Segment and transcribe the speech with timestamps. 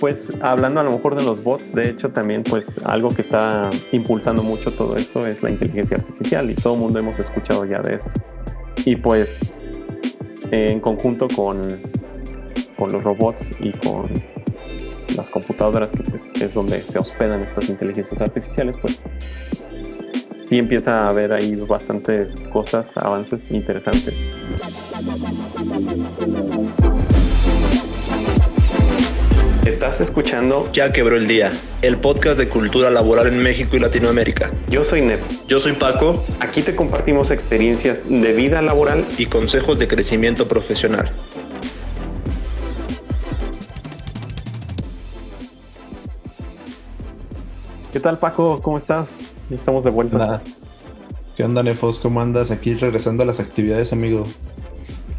[0.00, 3.68] pues hablando a lo mejor de los bots, de hecho también pues algo que está
[3.92, 7.80] impulsando mucho todo esto es la inteligencia artificial y todo el mundo hemos escuchado ya
[7.80, 8.10] de esto.
[8.86, 9.54] Y pues
[10.50, 11.60] en conjunto con,
[12.76, 14.10] con los robots y con
[15.16, 19.04] las computadoras, que pues es donde se hospedan estas inteligencias artificiales, pues
[20.42, 24.24] sí empieza a haber ahí bastantes cosas, avances interesantes.
[29.70, 34.50] Estás escuchando Ya quebró el día, el podcast de cultura laboral en México y Latinoamérica.
[34.68, 35.20] Yo soy Neb.
[35.46, 36.24] Yo soy Paco.
[36.40, 41.12] Aquí te compartimos experiencias de vida laboral y consejos de crecimiento profesional.
[47.92, 48.60] ¿Qué tal Paco?
[48.60, 49.14] ¿Cómo estás?
[49.50, 50.42] Estamos de vuelta.
[51.36, 52.00] ¿Qué onda Nefos?
[52.00, 52.50] ¿Cómo andas?
[52.50, 54.24] Aquí regresando a las actividades, amigo.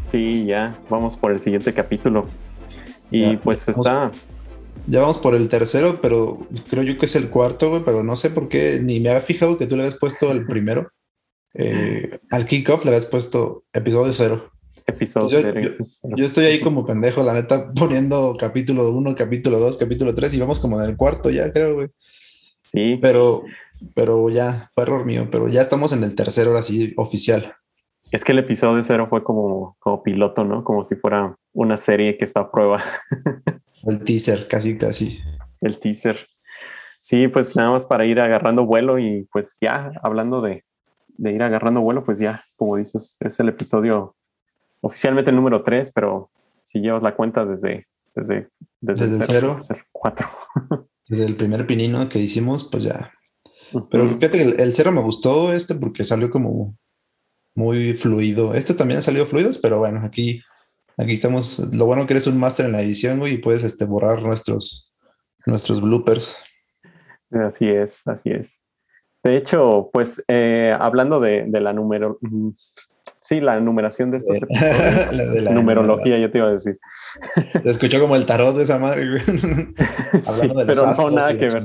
[0.02, 2.26] Sí, ya, vamos por el siguiente capítulo.
[3.10, 4.10] Y pues está,
[4.86, 8.16] ya vamos por el tercero, pero creo yo que es el cuarto, güey, pero no
[8.16, 10.90] sé por qué, ni me había fijado que tú le habías puesto el primero.
[11.54, 14.50] Eh, al kickoff le habías puesto episodio cero.
[14.86, 15.76] Episodio yo, cero.
[16.16, 20.40] Yo, estoy ahí como pendejo, la neta, poniendo capítulo uno, capítulo dos, capítulo tres, y
[20.40, 21.88] vamos como en el cuarto ya, creo, güey.
[22.64, 22.98] Sí.
[23.00, 23.44] Pero,
[23.94, 27.54] pero ya, fue error mío, pero ya estamos en el tercero, ahora sí, oficial.
[28.12, 30.64] Es que el episodio cero fue como, como piloto, ¿no?
[30.64, 32.82] Como si fuera una serie que está a prueba.
[33.86, 35.18] El teaser, casi, casi.
[35.62, 36.18] El teaser.
[37.00, 40.64] Sí, pues nada más para ir agarrando vuelo y pues ya, hablando de,
[41.08, 44.14] de ir agarrando vuelo, pues ya, como dices, es el episodio
[44.82, 46.30] oficialmente el número 3, pero
[46.64, 50.28] si llevas la cuenta desde, desde, desde, el cero, desde 4.
[51.08, 53.12] Desde el primer pinino que hicimos, pues ya.
[53.90, 56.76] Pero fíjate que el, el, cero me gustó este porque salió como
[57.54, 58.54] muy fluido.
[58.54, 60.42] Este también ha salido fluidos, pero bueno, aquí
[60.96, 61.58] Aquí estamos.
[61.72, 64.92] Lo bueno que eres un máster en la edición, güey, y puedes este, borrar nuestros,
[65.46, 66.36] nuestros bloopers.
[67.30, 68.62] Así es, así es.
[69.24, 72.18] De hecho, pues eh, hablando de, la número.
[72.20, 72.50] Mm,
[73.20, 75.12] sí, la numeración de estos episodios.
[75.12, 76.78] la de la numerología, yo te iba a decir.
[77.62, 79.22] Te escuchó como el tarot de esa madre.
[80.26, 81.64] Hablando de pero no, nada que ver.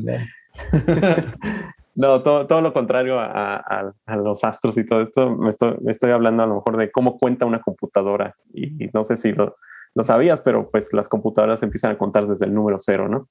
[1.98, 5.36] No, todo, lo contrario a, los astros y todo esto.
[5.36, 8.36] Me estoy, hablando a lo mejor de cómo cuenta una computadora.
[8.54, 9.56] Y, no sé si lo,
[10.02, 13.28] sabías, pero pues las computadoras empiezan a contar desde el número cero, ¿no?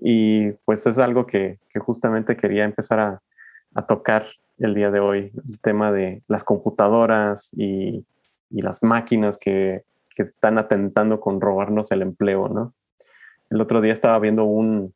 [0.00, 4.24] Y pues es algo que, justamente quería empezar a, tocar
[4.58, 8.06] el día de hoy, el tema de las computadoras y,
[8.48, 12.72] las máquinas que, que, están atentando con robarnos el empleo, ¿no?
[13.50, 14.94] El otro día estaba viendo un,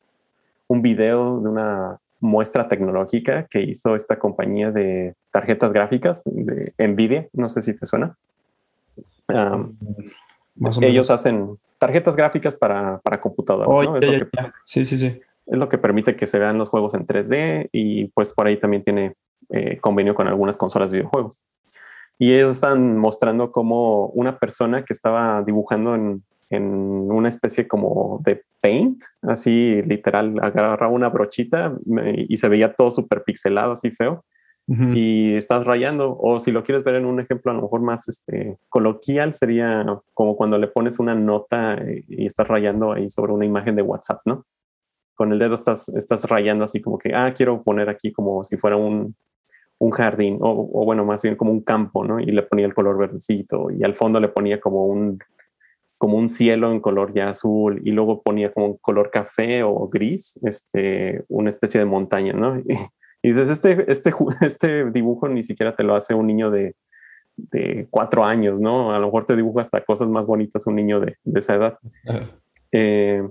[0.67, 7.29] un video de una muestra tecnológica que hizo esta compañía de tarjetas gráficas de Nvidia,
[7.33, 8.17] no sé si te suena.
[10.81, 13.69] ellos hacen tarjetas gráficas para, para computadoras.
[13.71, 13.99] Oh,
[14.65, 15.21] sí, sí, sí.
[15.47, 18.57] Es lo que permite que se vean los juegos en 3D y pues por ahí
[18.57, 19.15] también tiene
[19.51, 21.41] eh, convenio con algunas consolas de videojuegos.
[22.19, 28.21] Y ellos están mostrando cómo una persona que estaba dibujando en, en una especie como
[28.25, 31.77] de paint, así literal, agarraba una brochita
[32.29, 34.25] y se veía todo súper pixelado, así feo.
[34.69, 38.09] Y estás rayando, o si lo quieres ver en un ejemplo a lo mejor más
[38.09, 43.45] este, coloquial, sería como cuando le pones una nota y estás rayando ahí sobre una
[43.45, 44.45] imagen de WhatsApp, ¿no?
[45.15, 48.57] Con el dedo estás, estás rayando así como que, ah, quiero poner aquí como si
[48.57, 49.15] fuera un,
[49.79, 52.19] un jardín, o, o, bueno, más bien como un campo, ¿no?
[52.19, 55.21] Y le ponía el color verdecito y al fondo le ponía como un
[55.99, 59.89] como un cielo en color ya azul y luego ponía como un color café o
[59.89, 62.63] gris, este, una especie de montaña, ¿no?
[63.23, 64.13] Y, dices, este, este,
[64.43, 66.77] este dibujo ni siquiera te lo hace un niño de,
[67.37, 68.93] de cuatro años, ¿no?
[68.93, 71.79] A lo mejor te dibuja hasta cosas más bonitas un niño de, de esa edad.
[72.71, 73.27] Eh,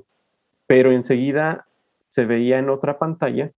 [0.68, 1.66] pero enseguida
[2.10, 3.52] se veía en otra pantalla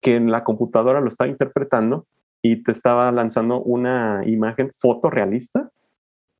[0.00, 2.06] que en la computadora lo estaba interpretando
[2.42, 5.70] y te estaba lanzando una imagen fotorrealista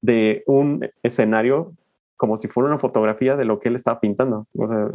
[0.00, 1.74] de un escenario
[2.20, 4.46] como si fuera una fotografía de lo que él estaba pintando.
[4.54, 4.90] O sea,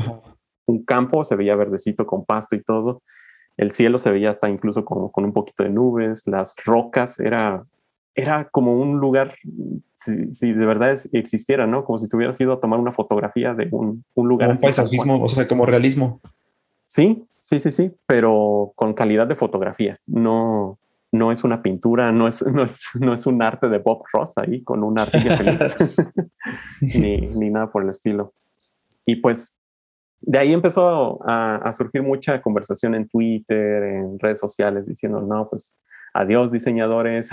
[0.67, 3.01] un campo se veía verdecito con pasto y todo.
[3.57, 6.27] El cielo se veía hasta incluso con, con un poquito de nubes.
[6.27, 7.65] Las rocas era,
[8.13, 9.33] era como un lugar,
[9.95, 11.83] si, de verdad existiera, ¿no?
[11.83, 14.51] Como si te hubieras ido a tomar una fotografía de un, un lugar.
[14.51, 16.21] Un paisajismo, o sea, como realismo.
[16.85, 20.77] Sí, sí, sí, sí, pero con calidad de fotografía, no,
[21.17, 24.37] no es una pintura, no es, no es, no es un arte de Bob Ross
[24.37, 25.77] ahí con una ardilla feliz,
[26.81, 28.33] ni, ni, nada por el estilo.
[29.05, 29.59] Y pues
[30.21, 35.47] de ahí empezó a, a, surgir mucha conversación en Twitter, en redes sociales, diciendo, no,
[35.49, 35.75] pues
[36.13, 37.29] adiós diseñadores.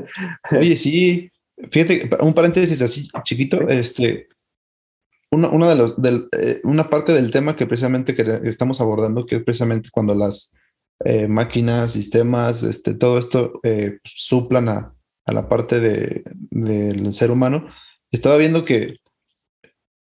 [0.50, 1.30] Oye, sí,
[1.70, 4.28] fíjate, un paréntesis así chiquito, este,
[5.30, 5.94] una, de los,
[6.32, 10.56] eh, una parte del tema que precisamente que estamos abordando, que es precisamente cuando las
[11.04, 14.94] eh, máquinas, sistemas, este, todo esto eh, suplan a,
[15.24, 17.68] a, la parte de, del ser humano,
[18.10, 18.96] estaba viendo que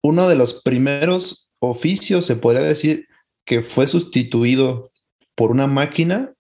[0.02, 3.06] uno de los primeros oficios, se podría decir,
[3.44, 4.92] que fue sustituido
[5.34, 6.34] por una máquina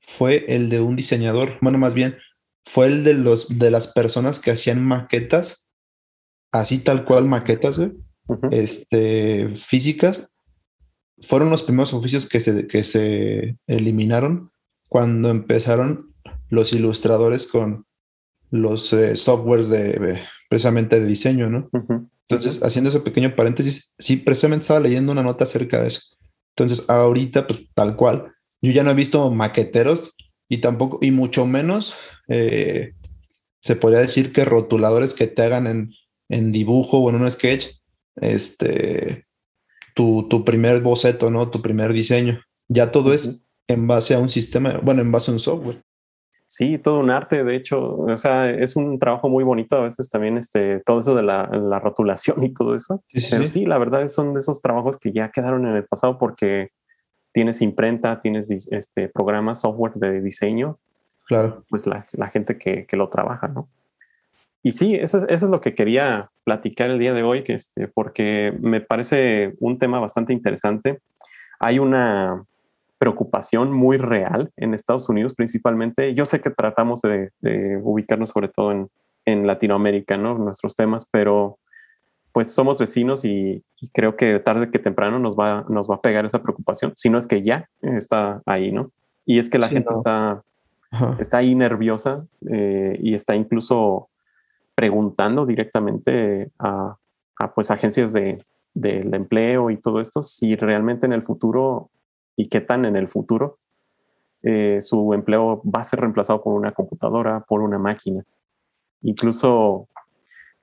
[0.00, 1.58] fue el de un diseñador.
[1.60, 2.16] Bueno, más bien,
[2.64, 5.70] fue el de, los, de las personas que hacían maquetas,
[6.52, 7.80] así tal cual maquetas,
[8.50, 10.34] este, físicas,
[11.20, 14.50] fueron los primeros oficios que se, que se eliminaron
[14.88, 16.14] cuando empezaron
[16.48, 17.86] los ilustradores con
[18.50, 21.70] los eh, softwares de precisamente de diseño, ¿no?
[22.28, 26.16] Entonces, haciendo ese pequeño paréntesis, sí, precisamente estaba leyendo una nota acerca de eso.
[26.56, 30.16] Entonces, ahorita, pues tal cual, yo ya no he visto maqueteros
[30.48, 31.94] y tampoco, y mucho menos,
[32.28, 32.94] eh,
[33.62, 35.92] se podría decir que rotuladores que te hagan en,
[36.28, 37.66] en dibujo o en un sketch,
[38.16, 39.26] este,
[39.94, 41.50] tu, tu, primer boceto, ¿no?
[41.50, 42.40] Tu primer diseño.
[42.68, 45.82] Ya todo es en base a un sistema, bueno, en base a un software.
[46.46, 50.08] Sí, todo un arte, de hecho, o sea, es un trabajo muy bonito a veces
[50.08, 53.04] también, este, todo eso de la, la rotulación y todo eso.
[53.12, 56.18] Sí, Pero sí, la verdad son de esos trabajos que ya quedaron en el pasado
[56.18, 56.70] porque
[57.32, 60.78] tienes imprenta, tienes este, programas, software de diseño.
[61.28, 61.64] Claro.
[61.68, 63.68] Pues la, la gente que, que, lo trabaja, ¿no?
[64.62, 67.88] Y sí, eso, eso, es lo que quería platicar el día de hoy, que este,
[67.88, 71.00] porque me parece un tema bastante interesante.
[71.58, 72.44] Hay una
[72.98, 76.14] preocupación muy real en Estados Unidos principalmente.
[76.14, 77.30] Yo sé que tratamos de,
[77.82, 78.90] ubicarnos sobre todo en,
[79.24, 80.36] en, Latinoamérica, ¿no?
[80.36, 81.58] Nuestros temas, pero
[82.32, 86.26] pues somos vecinos y, creo que tarde que temprano nos va, nos va a pegar
[86.26, 88.92] esa preocupación, si no es que ya está ahí, ¿no?
[89.24, 90.42] Y es que la gente está,
[91.18, 94.09] está ahí nerviosa eh, y está incluso
[94.80, 96.96] preguntando directamente a,
[97.54, 98.42] pues agencias de,
[98.72, 101.90] del empleo y todo esto si realmente en el futuro
[102.34, 103.58] y qué tan en el futuro
[104.42, 108.24] eh, su empleo va a ser reemplazado por una computadora, por una máquina.
[109.02, 109.86] Incluso,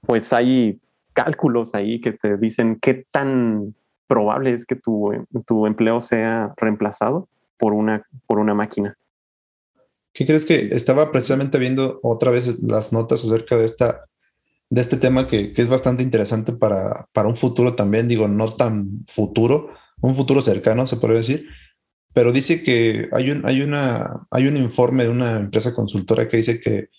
[0.02, 0.82] pues hay
[1.14, 3.76] cálculos ahí que te dicen qué tan
[4.08, 5.12] probable es que tu,
[5.46, 7.28] tu empleo sea reemplazado
[7.60, 8.98] por una, por una máquina.
[10.18, 14.06] ¿Qué crees que estaba precisamente viendo otra vez las notas acerca de esta
[14.68, 18.56] de este tema que, que es bastante interesante para, para, un futuro también, digo, no
[18.56, 19.70] tan futuro,
[20.02, 21.48] un futuro cercano, se puede decir,
[22.16, 26.38] pero dice que hay un, hay, una, hay un informe de una empresa consultora que
[26.38, 26.90] dice que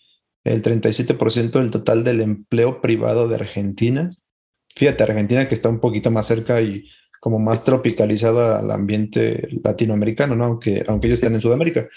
[0.44, 4.10] el 37% del total del empleo privado de Argentina,
[4.76, 6.88] fíjate, Argentina que está un poquito más cerca y
[7.20, 10.44] como más tropicalizado al ambiente latinoamericano, ¿no?
[10.44, 11.88] Aunque, aunque ellos estén en Sudamérica.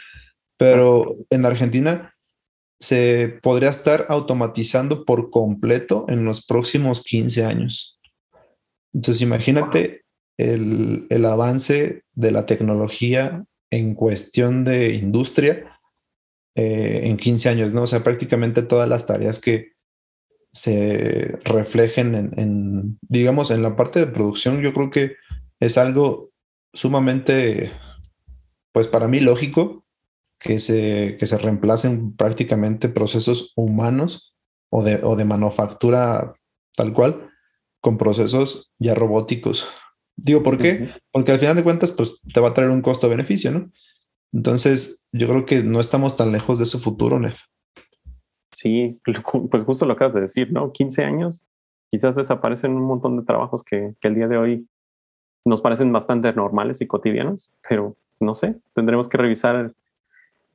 [0.61, 2.13] Pero en Argentina
[2.79, 7.99] se podría estar automatizando por completo en los próximos 15 años.
[8.93, 10.03] Entonces, imagínate
[10.37, 15.79] el, avance de la tecnología en cuestión de industria
[16.53, 17.81] eh, en 15 años, ¿no?
[17.81, 19.71] O sea, prácticamente todas las tareas que
[20.53, 25.15] se reflejen en, digamos, en la parte de producción, yo creo que
[25.59, 26.29] es algo
[26.71, 27.71] sumamente,
[28.71, 29.81] pues para mí lógico,
[30.41, 34.35] que se, que se reemplacen prácticamente procesos humanos
[34.69, 36.33] o de, o de manufactura
[36.75, 37.29] tal cual
[37.79, 39.67] con procesos ya robóticos.
[40.15, 40.91] Digo, ¿por qué?
[41.11, 43.71] Porque al final de cuentas, pues te va a traer un costo-beneficio, ¿no?
[44.33, 47.39] Entonces, yo creo que no estamos tan lejos de su futuro, Nef.
[48.51, 49.19] Sí, pues
[49.63, 50.71] justo lo acabas de decir, ¿no?
[50.71, 51.45] 15 años,
[51.89, 54.67] quizás desaparecen un montón de trabajos que, que el día de hoy
[55.45, 59.73] nos parecen bastante normales y cotidianos, pero no sé, tendremos que revisar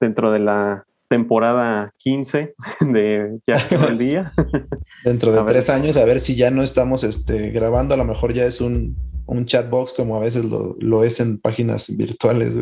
[0.00, 3.56] dentro de la temporada 15 de ya
[3.88, 4.32] el día.
[5.04, 8.32] Dentro de tres años, a ver si ya no estamos este, grabando, a lo mejor
[8.32, 12.58] ya es un, un chatbox como a veces lo, lo es en páginas virtuales.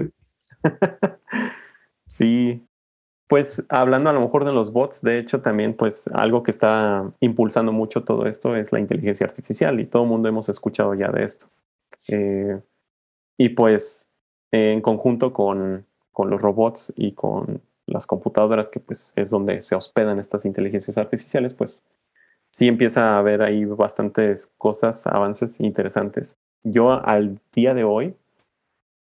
[2.06, 2.62] sí,
[3.28, 7.10] pues hablando a lo mejor de los bots, de hecho también pues algo que está
[7.20, 11.10] impulsando mucho todo esto es la inteligencia artificial y todo el mundo hemos escuchado ya
[11.10, 11.46] de esto.
[12.08, 12.60] Eh,
[13.38, 14.10] y pues
[14.52, 19.74] en conjunto con, con los robots y con las computadoras, que pues es donde se
[19.74, 21.84] hospedan estas inteligencias artificiales, pues
[22.50, 28.16] sí empieza a haber ahí bastantes cosas, avances interesantes yo al día de hoy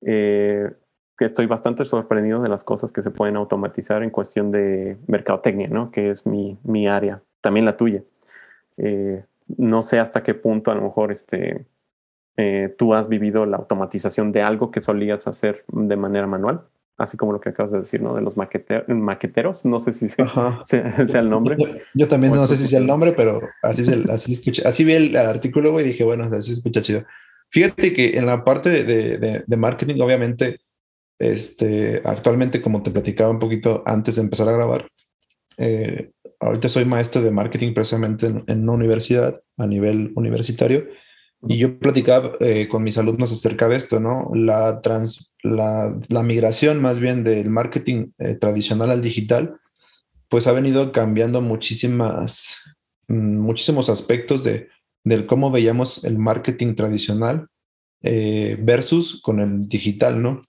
[0.03, 0.71] eh,
[1.19, 5.93] estoy bastante sorprendido de las cosas que se pueden automatizar en cuestión de mercadotecnia, ¿no?
[5.93, 8.03] que es mi, mi área, también la tuya.
[8.77, 9.25] Eh,
[9.57, 11.65] no sé hasta qué punto a lo mejor este,
[12.37, 16.65] eh, tú has vivido la automatización de algo que solías hacer de manera manual.
[16.99, 18.15] Así como lo que acabas de decir, ¿no?
[18.15, 20.63] De los maqueteros, no sé si sea,
[21.21, 21.57] el nombre.
[21.95, 24.93] Yo, también no sé si sea el nombre, pero así, se, así escuché, así vi
[24.93, 27.05] el, artículo y dije, bueno, así se escucha chido.
[27.49, 30.61] Fíjate que en la parte de, de, marketing, obviamente,
[31.19, 34.89] este, actualmente, como te platicaba un poquito antes de empezar a grabar,
[35.59, 40.87] eh, ahorita soy maestro de marketing precisamente en, una universidad a nivel universitario
[41.49, 44.31] y yo platicaba eh, con mis alumnos acerca de esto, ¿no?
[44.35, 49.57] La, trans, la, la migración más bien del marketing eh, tradicional al digital,
[50.29, 52.63] pues ha venido cambiando muchísimas,
[53.09, 54.69] mm, muchísimos aspectos de,
[55.05, 57.49] del cómo veíamos el marketing tradicional
[58.03, 60.43] eh, versus con el digital, ¿no?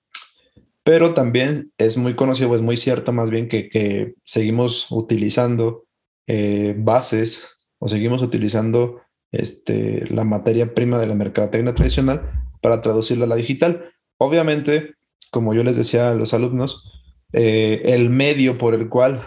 [0.83, 5.85] Pero también es muy conocido, es muy cierto más bien que, seguimos utilizando
[6.27, 7.47] eh, bases
[7.79, 9.02] o seguimos utilizando
[9.34, 13.92] este, la materia prima de la mercadotecnia tradicional para traducirla a la digital.
[14.18, 14.94] Obviamente,
[15.32, 16.90] como yo les decía a los alumnos,
[17.34, 19.25] eh, el medio por el cual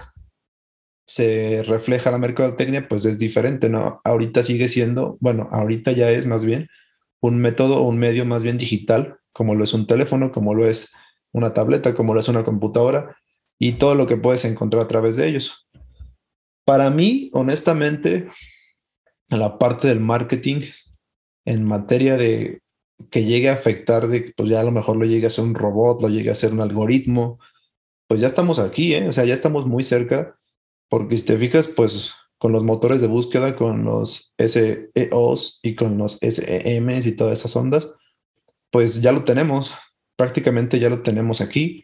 [1.07, 4.01] se refleja la mercadotecnia, pues es diferente, ¿no?
[4.05, 6.69] Ahorita sigue siendo, bueno, ahorita ya es más bien
[7.21, 10.67] un método o un medio más bien digital, como lo es un teléfono, como lo
[10.67, 10.93] es
[11.33, 13.17] una tableta, como lo es una computadora
[13.59, 15.69] y todo lo que puedes encontrar a través de ellos.
[16.65, 18.29] Para mí, honestamente,
[19.29, 20.63] la parte del marketing
[21.45, 22.61] en materia de
[23.11, 25.55] que llegue a afectar de pues ya a lo mejor lo llegue a ser un
[25.55, 27.39] robot, lo llegue a ser un algoritmo,
[28.09, 29.09] pues ya estamos aquí, ¿eh?
[29.09, 30.37] o sea, ya estamos muy cerca
[30.89, 35.99] porque si te fijas, pues con los motores de búsqueda, con los SEOs y con
[35.99, 37.95] los SEMs y todas esas ondas,
[38.71, 39.75] pues ya lo tenemos,
[40.17, 41.83] prácticamente ya lo tenemos aquí.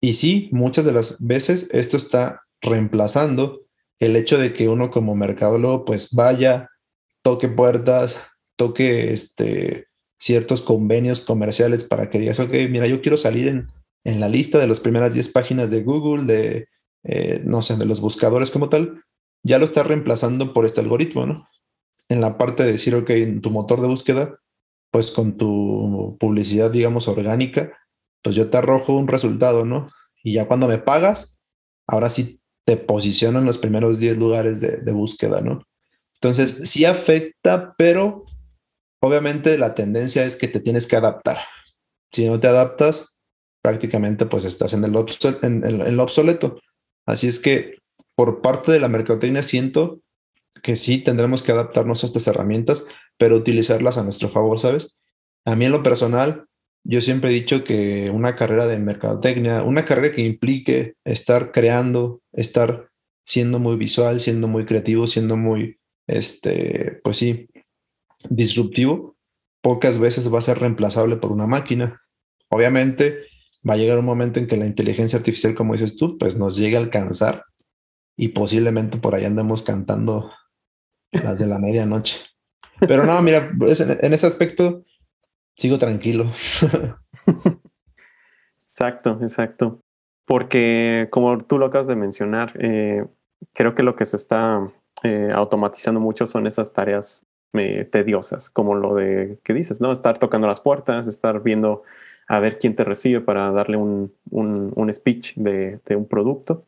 [0.00, 3.62] Y sí, muchas de las veces esto está reemplazando
[4.02, 6.68] el hecho de que uno como mercadólogo pues vaya,
[7.22, 9.86] toque puertas, toque este,
[10.18, 13.68] ciertos convenios comerciales para que digas, ok, mira, yo quiero salir en,
[14.02, 16.68] en la lista de las primeras 10 páginas de Google, de,
[17.04, 19.04] eh, no sé, de los buscadores como tal,
[19.44, 21.48] ya lo está reemplazando por este algoritmo, ¿no?
[22.08, 24.36] En la parte de decir, ok, en tu motor de búsqueda,
[24.90, 27.78] pues con tu publicidad, digamos, orgánica,
[28.20, 29.86] pues yo te arrojo un resultado, ¿no?
[30.24, 31.40] Y ya cuando me pagas,
[31.86, 35.62] ahora sí te posiciono en los primeros 10 lugares de, búsqueda, ¿no?
[36.14, 38.24] Entonces, sí afecta, pero
[39.00, 41.38] obviamente la tendencia es que te tienes que adaptar.
[42.12, 43.16] Si no te adaptas,
[43.62, 44.94] prácticamente pues estás en el,
[45.42, 46.60] en, en el obsoleto.
[47.06, 47.78] Así es que
[48.14, 50.00] por parte de la mercadotecnia siento
[50.62, 52.86] que sí tendremos que adaptarnos a estas herramientas,
[53.18, 54.98] pero utilizarlas a nuestro favor, ¿sabes?
[55.44, 56.46] A mí en lo personal,
[56.84, 62.20] yo siempre he dicho que una carrera de mercadotecnia, una carrera que implique estar creando,
[62.32, 62.90] estar
[63.24, 67.48] siendo muy visual, siendo muy creativo, siendo muy, este, pues sí,
[68.28, 69.16] disruptivo,
[69.60, 72.02] pocas veces va a ser reemplazable por una máquina.
[72.48, 73.26] Obviamente,
[73.68, 76.56] va a llegar un momento en que la inteligencia artificial, como dices tú, pues nos
[76.56, 77.44] llegue a alcanzar
[78.16, 80.32] y posiblemente por ahí andemos cantando
[81.12, 82.18] las de la medianoche.
[82.80, 84.84] Pero no, mira, en ese aspecto
[85.56, 86.30] sigo tranquilo.
[88.70, 89.80] exacto, exacto.
[90.24, 93.04] Porque como tú lo acabas de mencionar, eh,
[93.52, 94.70] creo que lo que se está
[95.02, 99.92] eh, automatizando mucho son esas tareas eh, tediosas, como lo de que dices, ¿no?
[99.92, 101.82] Estar tocando las puertas, estar viendo
[102.28, 106.64] a ver quién te recibe para darle un, un, speech de, de, un producto.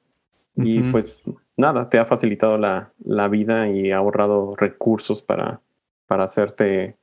[0.57, 1.25] Y pues
[1.57, 5.61] nada, te ha facilitado la, la, vida y ha ahorrado recursos para,
[6.07, 6.97] para hacerte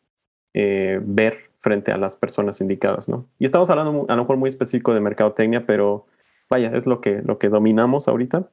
[0.54, 3.28] eh, ver frente a las personas indicadas, ¿no?
[3.40, 6.08] Y estamos hablando a lo mejor muy específico de mercadotecnia, pero
[6.50, 8.50] vaya, es lo que, lo que dominamos ahorita.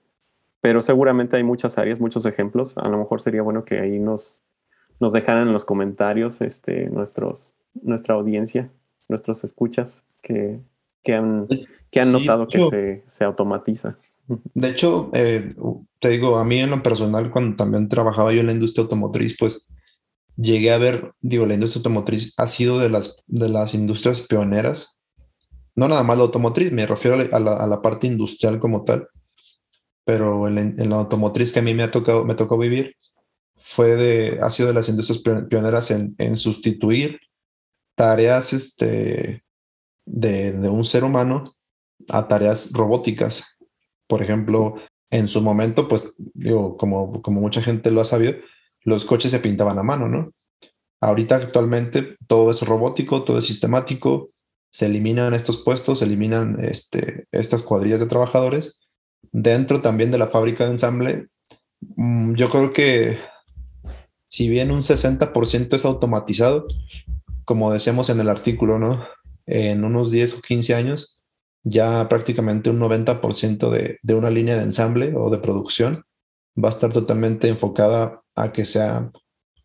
[0.60, 2.76] Pero seguramente hay muchas áreas, muchos ejemplos.
[2.78, 4.42] A lo mejor sería bueno que ahí nos,
[5.00, 8.70] nos dejaran en los comentarios este, nuestros, nuestra audiencia
[9.08, 10.60] nuestros escuchas que,
[11.02, 11.48] que han,
[11.90, 13.98] que han notado que se, se, automatiza.
[14.54, 15.54] De hecho, eh,
[15.98, 19.36] te digo, a mí en lo personal, cuando también trabajaba yo en la industria automotriz,
[19.38, 19.68] pues
[20.38, 25.00] llegué a ver, digo, la industria automotriz ha sido de las, de las industrias pioneras.
[25.74, 29.08] No nada más la automotriz, me refiero a la, a la parte industrial como tal,
[30.04, 32.96] pero en, en, la automotriz que a mí me ha tocado, me tocó vivir,
[33.56, 37.20] fue de, ha sido de las industrias pioneras en, en sustituir
[37.94, 39.44] tareas este,
[40.06, 41.44] de, de, un ser humano
[42.08, 43.58] a tareas robóticas.
[44.06, 44.76] Por ejemplo,
[45.10, 48.34] en su momento, pues digo, como, como mucha gente lo ha sabido,
[48.84, 50.32] los coches se pintaban a mano, ¿no?
[51.00, 54.30] Ahorita actualmente todo es robótico, todo es sistemático,
[54.70, 58.80] se eliminan estos puestos, se eliminan este, estas cuadrillas de trabajadores.
[59.32, 61.28] Dentro también de la fábrica de ensamble,
[61.96, 63.18] mm, yo creo que
[64.28, 66.66] si bien un 60% es automatizado,
[67.44, 69.04] como decíamos en el artículo, ¿no?
[69.46, 71.18] En unos 10 o 15 años
[71.64, 76.04] ya prácticamente un 90% de, de una línea de ensamble o de producción
[76.62, 79.10] va a estar totalmente enfocada a que sea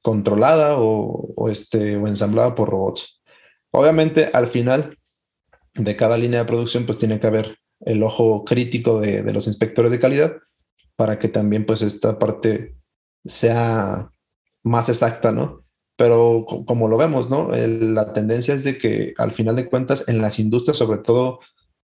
[0.01, 3.21] controlada o, este, o ensamblada por robots.
[3.71, 4.97] Obviamente, al final
[5.73, 9.47] de cada línea de producción, pues tiene que haber el ojo crítico de, de los
[9.47, 10.37] inspectores de calidad
[10.95, 12.75] para que también pues esta parte
[13.25, 14.11] sea
[14.61, 15.63] más exacta, ¿no?
[15.95, 17.49] Pero como lo vemos, ¿no?
[17.51, 21.39] la tendencia es de que al final de cuentas en las industrias, sobre todo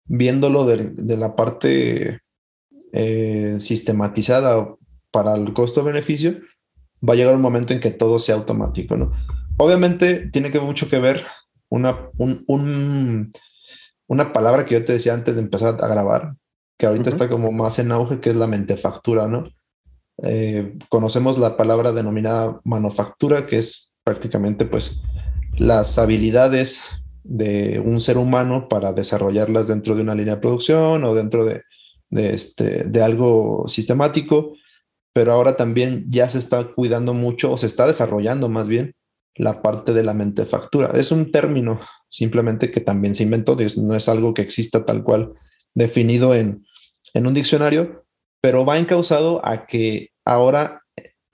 [0.06, 2.22] viéndolo de, de la parte
[2.92, 4.76] eh, sistematizada
[5.12, 6.40] para el costo-beneficio,
[7.08, 9.12] va a llegar un momento en que todo sea automático, ¿no?
[9.58, 11.26] Obviamente tiene que mucho que ver
[11.70, 13.32] una, un,
[14.08, 16.36] una palabra que yo te decía antes de empezar a grabar,
[16.78, 19.50] que ahorita está como más en auge, que es la mentefactura, ¿no?
[20.24, 25.04] Eh, conocemos la palabra denominada manufactura, que es prácticamente pues
[25.58, 26.84] las habilidades
[27.24, 31.64] de un ser humano para desarrollarlas dentro de una línea de producción o dentro de,
[32.10, 34.54] de, este, de algo sistemático
[35.20, 38.96] pero ahora también ya se está cuidando mucho o se está desarrollando más bien
[39.36, 40.92] la parte de la mentefactura.
[40.94, 45.34] Es un término simplemente que también se inventó, no es algo que exista tal cual
[45.76, 46.66] definido en,
[47.14, 48.06] en un diccionario,
[48.40, 50.84] pero va encausado a que ahora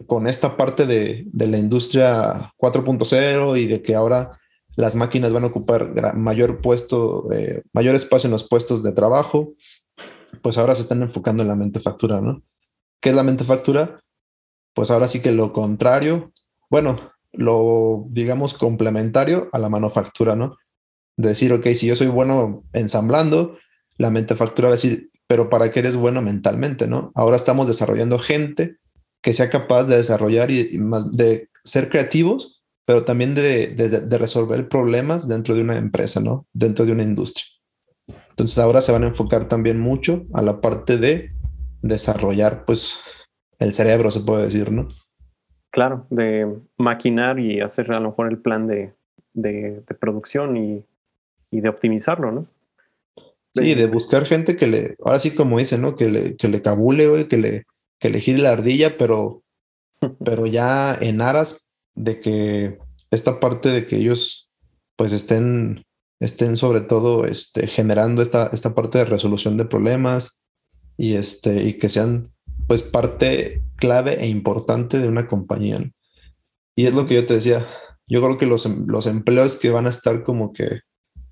[0.07, 4.31] con esta parte de, de la industria 4.0 y de que ahora
[4.75, 9.53] las máquinas van a ocupar mayor puesto, eh, mayor espacio en los puestos de trabajo,
[10.41, 12.41] pues ahora se están enfocando en la mentefactura, ¿no?
[13.01, 13.99] ¿Qué es la mentefactura?
[14.73, 16.31] Pues ahora sí que lo contrario,
[16.69, 20.55] bueno, lo digamos complementario a la manufactura, ¿no?
[21.17, 23.57] decir, ok, si yo soy bueno ensamblando,
[23.97, 27.11] la mentefactura va a decir, pero ¿para qué eres bueno mentalmente, no?
[27.15, 28.77] Ahora estamos desarrollando gente
[29.21, 30.77] que sea capaz de desarrollar y,
[31.11, 36.45] de ser creativos, pero también de, de, resolver problemas dentro de una empresa, ¿no?
[36.53, 37.45] Dentro de una industria.
[38.29, 41.31] Entonces ahora se van a enfocar también mucho a la parte de
[41.85, 42.99] desarrollar pues
[43.59, 44.89] el cerebro, se puede decir, ¿no?
[45.71, 48.93] Claro, de maquinar y hacer a lo mejor el plan de,
[49.33, 50.83] de, producción y,
[51.51, 52.47] y, de optimizarlo, ¿no?
[53.53, 55.95] Sí, de buscar gente que le, ahora sí como dice, ¿no?
[55.95, 57.63] Que le, que le cabule, güey, que le,
[57.99, 59.43] que le gire la ardilla, pero,
[60.23, 62.79] pero ya en aras de que
[63.11, 64.49] esta parte de que ellos
[64.97, 65.85] pues estén,
[66.19, 70.41] estén sobre todo este, generando esta, esta parte de resolución de problemas,
[70.97, 72.31] y, este, y que sean
[72.67, 75.91] pues parte clave e importante de una compañía.
[76.75, 77.67] Y es lo que yo te decía,
[78.07, 80.81] yo creo que los, em, los empleos que van a estar como que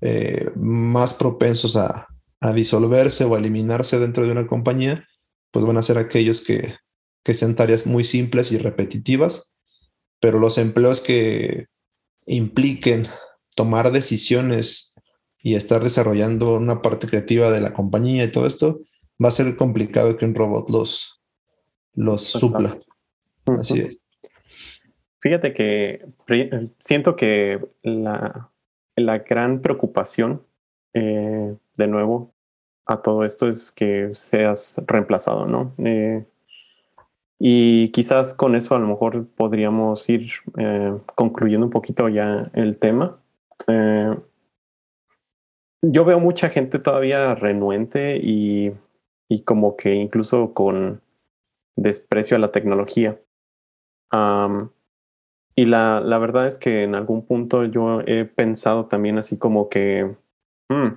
[0.00, 2.08] eh, más propensos a,
[2.40, 5.06] a, disolverse o a eliminarse dentro de una compañía,
[5.50, 6.74] pues van a ser aquellos que,
[7.22, 9.54] que sean tareas muy simples y repetitivas,
[10.20, 11.66] pero los empleos que
[12.26, 13.08] impliquen
[13.56, 14.94] tomar decisiones
[15.42, 18.80] y estar desarrollando una parte creativa de la compañía y todo esto,
[19.22, 21.20] va a ser complicado que un robot los,
[21.94, 22.78] los supla.
[23.46, 24.00] Así es.
[25.20, 26.06] Fíjate que
[26.78, 28.50] siento que la,
[28.96, 30.42] la gran preocupación,
[30.92, 32.34] eh, de nuevo,
[32.86, 35.72] a todo esto es que seas reemplazado, ¿no?
[35.78, 36.26] Eh,
[37.38, 42.76] y quizás con eso a lo mejor podríamos ir eh, concluyendo un poquito ya el
[42.76, 43.18] tema.
[45.82, 48.72] yo veo mucha gente todavía renuente y
[49.28, 51.02] y como que incluso con
[51.76, 53.20] desprecio a la tecnología.
[55.56, 59.68] y la, la, verdad es que en algún punto yo he pensado también así como
[59.68, 60.16] que,
[60.68, 60.88] mm,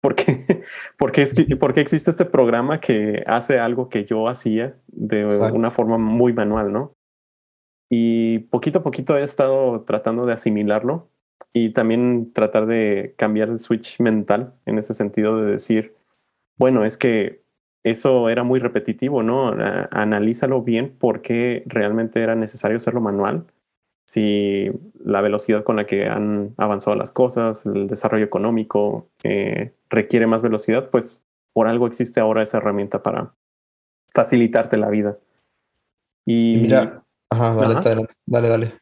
[0.00, 0.64] ¿por, qué,
[0.98, 1.26] por, qué,
[1.58, 6.32] ¿por, qué, existe este programa que hace algo que yo hacía de una forma muy
[6.32, 6.92] manual, no?
[7.88, 11.08] Y poquito a poquito he estado tratando de asimilarlo
[11.52, 15.94] y también tratar de cambiar el switch mental en ese sentido de decir,
[16.58, 17.45] bueno, es que
[17.86, 19.54] eso era muy repetitivo, ¿no?
[19.92, 23.46] analízalo bien porque realmente era necesario hacerlo manual.
[24.04, 24.72] Si
[25.04, 30.42] la velocidad con la que han avanzado las cosas, el desarrollo económico eh, requiere más
[30.42, 33.34] velocidad, pues por algo existe ahora esa herramienta para
[34.12, 35.18] facilitarte la vida.
[36.24, 38.72] Y, mira, ajá, dale, dale, dale,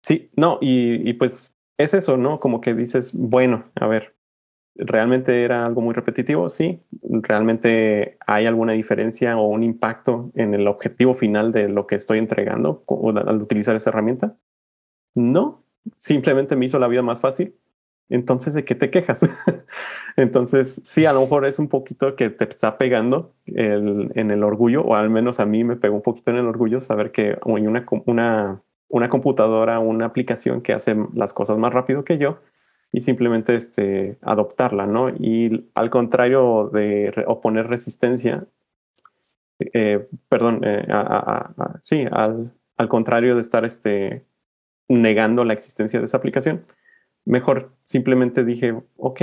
[0.00, 2.38] Sí, no, y, y pues es eso, ¿no?
[2.38, 4.14] Como que dices, bueno, a ver,
[4.76, 6.48] ¿Realmente era algo muy repetitivo?
[6.48, 6.80] Sí.
[7.02, 12.18] ¿Realmente hay alguna diferencia o un impacto en el objetivo final de lo que estoy
[12.18, 14.36] entregando al utilizar esa herramienta?
[15.14, 15.64] No.
[15.96, 17.54] Simplemente me hizo la vida más fácil.
[18.08, 19.26] Entonces, ¿de qué te quejas?
[20.16, 24.82] Entonces, sí, a lo mejor es un poquito que te está pegando en el orgullo,
[24.82, 27.66] o al menos a mí me pegó un poquito en el orgullo saber que hay
[27.66, 32.40] una, una, una computadora, una aplicación que hace las cosas más rápido que yo,
[32.94, 35.08] y simplemente este, adoptarla, ¿no?
[35.08, 38.46] Y al contrario de oponer resistencia,
[39.58, 40.86] eh, perdón, eh,
[41.80, 44.24] sí, al, al, contrario de estar este,
[44.88, 46.66] negando la existencia de esa aplicación,
[47.24, 49.22] mejor simplemente dije, ok,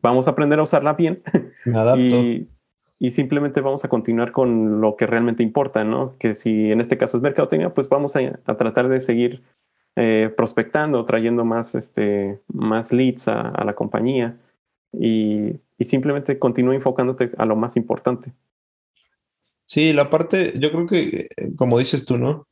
[0.00, 1.20] vamos a aprender a usarla bien.
[1.96, 2.46] y,
[3.00, 6.16] y, simplemente vamos a continuar con lo que realmente importa, ¿no?
[6.20, 9.42] Que si en este caso es mercadotecnia, pues vamos a, a tratar de seguir
[10.00, 14.38] eh, prospectando, trayendo más, este, más leads a, la compañía
[14.92, 18.32] y, y simplemente continúa enfocándote a lo más importante.
[19.64, 22.46] Sí, la parte, yo creo que, eh, como dices tú, ¿no?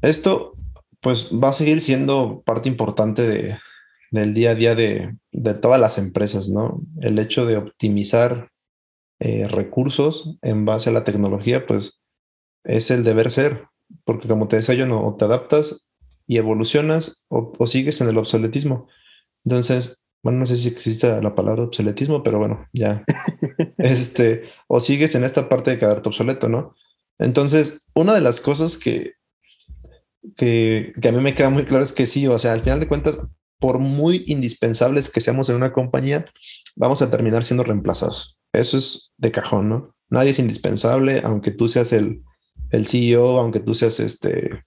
[0.00, 0.54] Esto,
[1.00, 3.58] pues, va a seguir siendo parte importante de,
[4.12, 6.82] del día a día de, de, todas las empresas, ¿no?
[7.00, 8.52] El hecho de optimizar
[9.18, 12.00] eh, recursos en base a la tecnología, pues,
[12.62, 13.66] es el deber ser
[14.04, 15.92] porque como te decía yo, no, o te adaptas
[16.26, 18.88] y evolucionas o, sigues en el obsoletismo.
[19.44, 23.04] Entonces, bueno, no sé si existe la palabra obsoletismo, pero bueno, ya.
[23.78, 26.74] este, o sigues en esta parte de quedarte obsoleto, ¿no?
[27.18, 29.12] Entonces, una de las cosas que,
[30.36, 32.80] que, que a mí me queda muy claro es que sí, o sea, al final
[32.80, 33.18] de cuentas,
[33.60, 36.26] por muy indispensables que seamos en una compañía,
[36.74, 38.38] vamos a terminar siendo reemplazados.
[38.52, 39.94] Eso es de cajón, ¿no?
[40.08, 42.22] Nadie es indispensable, aunque tú seas el,
[42.70, 44.64] el CEO, aunque tú seas este,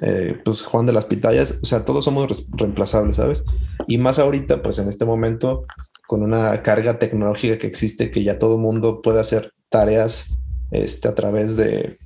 [0.00, 3.44] eh, pues Juan de las Pitayas, o sea, todos somos reemplazables, ¿sabes?
[3.86, 5.66] Y más ahorita, pues en este momento,
[6.06, 10.38] con una carga tecnológica que existe, que ya todo mundo puede hacer tareas
[10.70, 11.98] este, a través de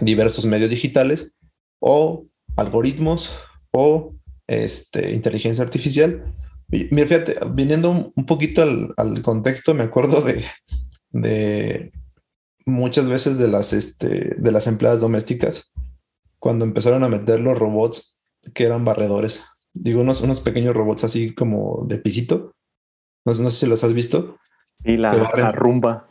[0.00, 1.36] diversos medios digitales
[1.80, 3.38] o algoritmos
[3.72, 4.14] o
[4.46, 6.34] este, inteligencia artificial.
[6.68, 10.44] Mira, fíjate, viniendo un, poquito al, al, contexto, me acuerdo de,
[11.10, 11.92] de
[12.68, 15.72] muchas veces de las, este, de las empleadas domésticas
[16.38, 18.18] cuando empezaron a meter los robots
[18.54, 19.44] que eran barredores.
[19.74, 22.54] Digo, unos, unos pequeños robots así como de pisito.
[23.24, 24.36] No, no sé si los has visto.
[24.84, 25.12] Y la,
[25.52, 26.08] rumba.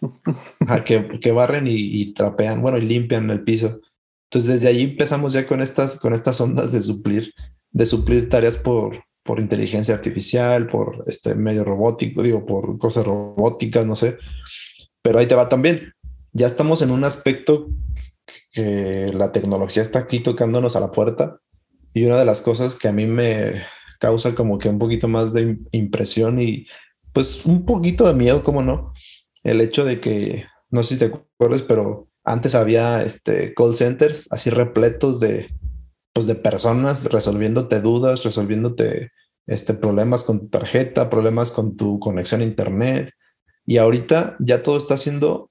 [0.86, 3.80] que, que, barren y, trapean, bueno, y limpian el piso.
[4.30, 7.34] Entonces, desde ahí empezamos ya con estas, con estas ondas de suplir,
[7.72, 13.86] de suplir tareas por, por inteligencia artificial, por este medio robótico, digo, por cosas robóticas,
[13.86, 14.18] no sé.
[15.02, 15.94] Pero ahí te va también
[16.38, 17.70] ya estamos en un aspecto
[18.52, 21.40] que la tecnología está aquí tocándonos a la puerta
[21.96, 23.64] y una de las cosas que a mí me
[24.00, 26.68] causa como que un poquito más de impresión y
[27.12, 28.94] pues un poquito de miedo, como no,
[29.42, 34.28] el hecho de que, no sé si te acuerdas, pero antes había este call centers
[34.32, 35.50] así repletos de,
[36.14, 39.12] pues de personas resolviéndote dudas, resolviéndote
[39.48, 43.12] este, problemas con tu tarjeta, problemas con tu conexión a internet.
[43.66, 45.50] Y ahorita ya todo está siendo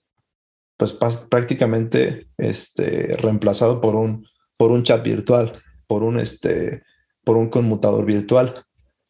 [0.76, 0.92] pues
[1.30, 5.52] prácticamente este, reemplazado por un, por un chat virtual,
[5.86, 6.82] por un, este,
[7.24, 8.54] por un conmutador virtual.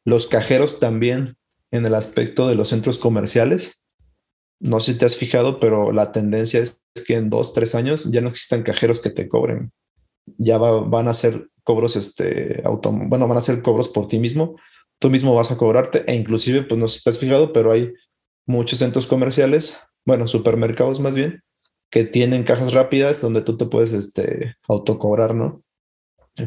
[0.04, 1.36] Los cajeros también
[1.72, 3.84] en el aspecto de los centros comerciales.
[4.60, 8.10] No sé si te has fijado, pero la tendencia es que en dos, tres años
[8.10, 9.72] ya no existan cajeros que te cobren.
[10.38, 14.56] Ya van a ser cobros, este, auto, bueno, van a ser cobros por ti mismo.
[14.98, 17.72] Tú mismo vas a cobrarte e inclusive, pues no sé si te has fijado, pero
[17.72, 17.92] hay
[18.46, 21.42] muchos centros comerciales, bueno, supermercados más bien,
[21.90, 25.62] que tienen cajas rápidas donde tú te puedes este, autocobrar, ¿no?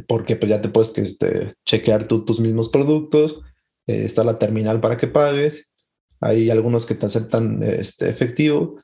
[0.08, 3.41] Porque pues ya te puedes que, este, chequear tú tus mismos productos,
[3.88, 5.71] eh, está la terminal para que pagues,
[6.19, 8.78] hay algunos que te aceptan este, efectivo.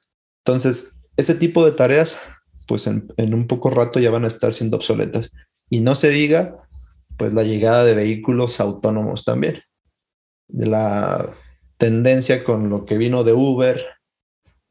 [0.45, 2.19] Entonces, ese tipo de tareas,
[2.67, 5.33] pues en, en un poco rato ya van a estar siendo obsoletas.
[5.69, 6.67] Y no se diga,
[7.17, 9.61] pues la llegada de vehículos autónomos también.
[10.47, 11.29] La
[11.77, 13.85] tendencia con lo que vino de Uber,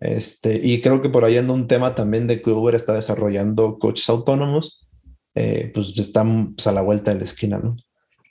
[0.00, 3.78] este, y creo que por ahí anda un tema también de que Uber está desarrollando
[3.78, 4.86] coches autónomos,
[5.34, 7.76] eh, pues están pues, a la vuelta de la esquina, ¿no?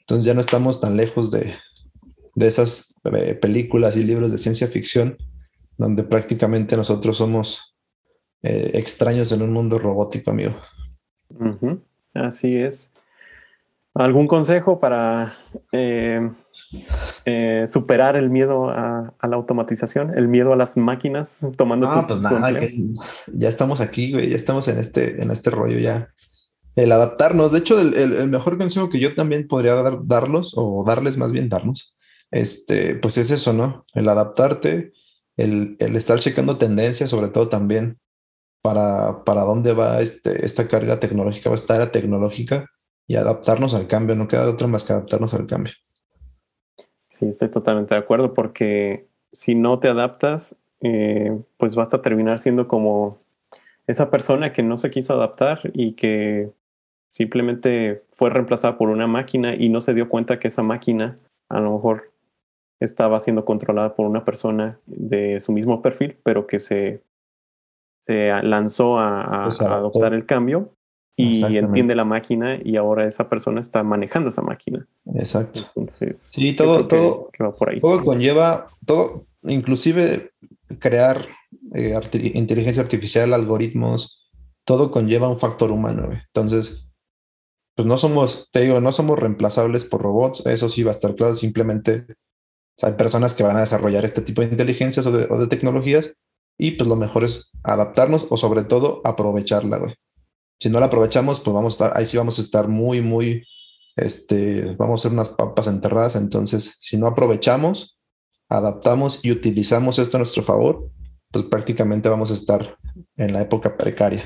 [0.01, 1.55] Entonces ya no estamos tan lejos de,
[2.35, 5.17] de esas eh, películas y libros de ciencia ficción
[5.77, 7.75] donde prácticamente nosotros somos
[8.41, 10.53] eh, extraños en un mundo robótico, amigo.
[12.13, 12.91] Así es.
[13.93, 15.33] ¿Algún consejo para
[17.25, 21.93] eh, superar el miedo a, la automatización, el miedo a las máquinas, tomando.
[21.93, 22.51] No, pues nada,
[23.33, 26.09] ya estamos aquí, güey, ya estamos en este, en este rollo ya.
[26.75, 31.17] El adaptarnos, de hecho, el, mejor consejo que yo también podría dar, darlos, o darles
[31.17, 31.95] más bien darnos,
[32.31, 33.85] este, pues es eso, ¿no?
[33.93, 34.91] El adaptarte,
[35.37, 37.99] el, estar checando tendencias, sobre todo también
[38.63, 42.65] para, para dónde va este, esta carga tecnológica, va a estar tecnológica
[43.05, 45.73] y adaptarnos al cambio, no queda otra más que adaptarnos al cambio.
[47.13, 52.39] Sí, estoy totalmente de acuerdo porque si no te adaptas, eh, pues vas a terminar
[52.39, 53.19] siendo como
[53.85, 56.49] esa persona que no se quiso adaptar y que
[57.09, 61.59] simplemente fue reemplazada por una máquina y no se dio cuenta que esa máquina a
[61.59, 62.11] lo mejor
[62.79, 67.03] estaba siendo controlada por una persona de su mismo perfil, pero que se,
[67.99, 69.67] se lanzó a, a- a adaptó.
[69.67, 70.71] adoptar el cambio
[71.15, 74.87] y entiende la máquina y ahora esa persona está manejando esa máquina.
[75.15, 75.61] Exacto.
[75.75, 77.79] Entonces, Sí, todo- que- todo- que va por ahí.
[77.79, 80.31] Todo conlleva, todo, inclusive
[80.79, 81.27] crear
[81.75, 84.31] eh, arti- inteligencia artificial, algoritmos,
[84.65, 86.09] todo conlleva un factor humano.
[86.11, 86.89] Entonces,
[87.75, 91.15] pues no somos, te digo, no somos reemplazables por robots, eso sí va a estar
[91.15, 95.11] claro, simplemente o sea, hay personas que van a desarrollar este tipo de inteligencias o
[95.11, 96.15] de, o de tecnologías
[96.57, 99.95] y pues lo mejor es adaptarnos o sobre todo aprovecharla, güey.
[100.59, 103.45] Si no la aprovechamos, pues vamos a estar, ahí sí vamos a estar muy, muy,
[103.95, 106.15] este, vamos a ser unas papas enterradas.
[106.15, 107.97] Entonces, si no aprovechamos,
[108.49, 110.89] adaptamos y utilizamos esto a nuestro favor,
[111.31, 112.77] pues prácticamente vamos a estar
[113.17, 114.23] en la época precaria.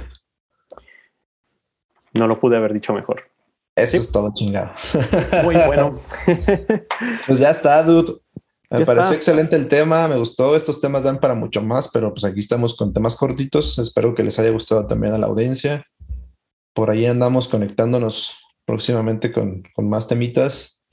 [2.13, 3.23] No lo pude haber dicho mejor.
[3.75, 3.97] Eso Sí.
[3.97, 4.71] es todo chingado.
[5.43, 5.95] Muy bueno.
[7.27, 8.13] Pues ya está, dude.
[8.69, 9.15] Me Ya pareció está.
[9.15, 10.55] excelente el tema, me gustó.
[10.55, 13.77] Estos temas dan para mucho más, pero pues aquí estamos con temas cortitos.
[13.79, 15.85] Espero que les haya gustado también a la audiencia.
[16.77, 20.85] Por ahí andamos conectándonos próximamente con, con más temitas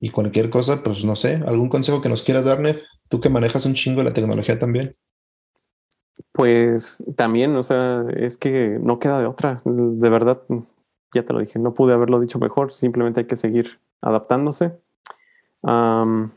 [0.00, 2.82] y cualquier cosa, pues no sé, algún consejo que nos quieras dar, Nef.
[3.10, 4.96] Tú que manejas un chingo la tecnología también.
[6.32, 9.60] Pues también, o sea, es que no queda de otra.
[9.66, 10.40] De verdad,
[11.12, 12.72] ya te lo dije, no pude haberlo dicho mejor.
[12.72, 14.72] Simplemente hay que seguir adaptándose.
[15.62, 16.32] Am,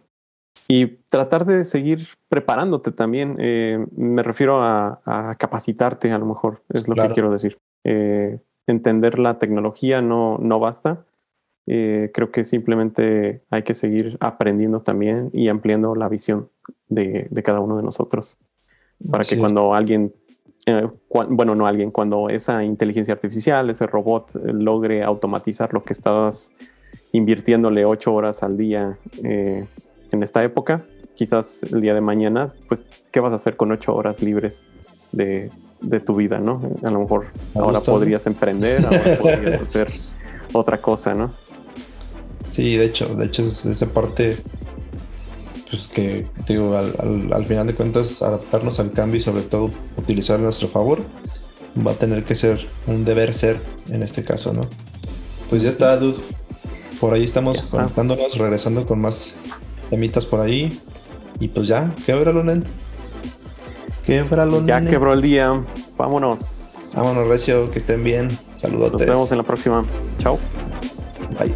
[0.67, 3.37] y tratar de seguir preparándote también.
[3.39, 7.07] Eh, me refiero a, a capacitarte, a lo mejor, es lo Claro.
[7.09, 7.57] que quiero decir.
[7.85, 11.05] Eh, entender la tecnología no, no basta.
[11.65, 16.49] Eh, creo que simplemente hay que seguir aprendiendo también y ampliando la visión
[16.87, 18.37] de, de cada uno de nosotros
[19.11, 20.13] para Así que cuando alguien,
[20.65, 25.83] eh, cua- bueno, no alguien, cuando esa inteligencia artificial, ese robot eh, logre automatizar lo
[25.83, 26.51] que estabas
[27.11, 29.65] invirtiéndole ocho horas al día eh,
[30.11, 33.93] en esta época, quizás el día de mañana, pues, ¿qué vas a hacer con ocho
[33.93, 34.63] horas libres
[35.11, 36.61] de, de tu vida, no?
[36.83, 39.91] A lo mejor Me ahora podrías emprender, ahora podrías hacer
[40.53, 41.31] otra cosa, ¿no?
[42.49, 44.37] Sí, de hecho, de hecho es esa parte,
[45.69, 49.69] pues que digo, al, al- al final de cuentas, adaptarnos al cambio y sobre todo
[49.97, 51.01] utilizar a nuestro favor,
[51.85, 53.61] va a tener que ser un deber ser
[53.91, 54.61] en este caso, ¿no?
[55.49, 56.17] Pues ya está, dude.
[56.99, 59.37] Por ahí estamos conectándonos, regresando con más
[59.91, 60.69] temitas por ahí.
[61.39, 62.63] Y pues ya, québralo, nen.
[64.07, 64.89] Ya nene.
[64.91, 65.63] quebró el día,
[65.97, 66.93] vámonos.
[66.95, 68.27] Vámonos, Recio, que estén bien.
[68.27, 69.07] Nos Saludotes.
[69.07, 69.83] vemos en la próxima.
[70.17, 70.39] Chao.
[71.37, 71.55] Bye.